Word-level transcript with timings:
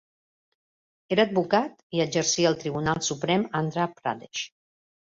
Era 1.17 1.25
advocat 1.29 1.85
i 1.99 2.03
exercia 2.07 2.51
al 2.53 2.59
tribunal 2.65 3.05
suprem 3.13 3.49
Andhra 3.63 3.91
Pradesh. 3.97 4.47